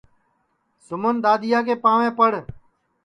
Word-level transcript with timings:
سُمن 0.85 1.15
دؔادیا 1.23 1.59
کے 1.67 1.75
پاںٚوے 1.83 2.09
پڑ 2.19 2.31